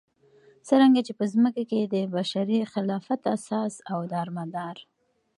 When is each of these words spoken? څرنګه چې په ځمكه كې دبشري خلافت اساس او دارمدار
څرنګه 0.67 1.01
چې 1.07 1.13
په 1.19 1.25
ځمكه 1.33 1.63
كې 1.69 1.79
دبشري 1.93 2.59
خلافت 2.73 3.21
اساس 3.35 3.73
او 3.91 3.99
دارمدار 4.13 4.77